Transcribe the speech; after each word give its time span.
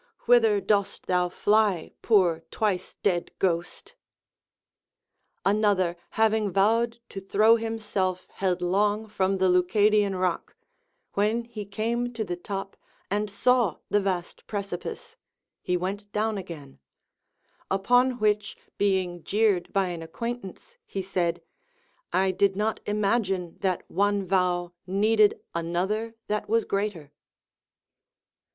Whither 0.21 0.59
dost 0.59 1.05
thou 1.05 1.29
fly, 1.29 1.91
poor 2.01 2.41
twice 2.49 2.95
dead 3.03 3.29
ghost] 3.37 3.93
Another 5.45 5.95
having 6.17 6.49
vowed 6.51 6.99
to 7.09 7.21
throw 7.21 7.55
himself 7.55 8.25
headlong 8.37 9.07
from 9.07 9.37
the 9.37 9.47
Leucadian 9.47 10.15
rock, 10.15 10.55
when 11.13 11.43
he 11.45 11.65
came 11.65 12.11
to 12.13 12.23
the 12.23 12.35
top 12.35 12.75
and 13.11 13.29
saw 13.29 13.75
the 13.91 13.99
vast 13.99 14.47
precipice, 14.47 15.17
he 15.61 15.77
Avent 15.77 16.07
doAvn 16.13 16.39
again; 16.39 16.79
upon 17.69 18.17
which 18.17 18.57
being 18.79 19.23
jeered 19.23 19.71
by 19.71 19.89
an 19.89 20.01
acquaintance, 20.01 20.79
he 20.87 21.03
said, 21.03 21.43
I 22.11 22.31
did 22.31 22.55
not 22.55 22.79
imagine 22.87 23.57
that 23.59 23.83
one 23.87 24.27
vow 24.27 24.73
needed 24.87 25.39
another 25.53 26.15
that 26.25 26.49
was 26.49 26.65
greater. 26.65 27.11